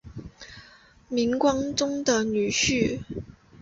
[1.09, 3.03] 明光宗的女婿。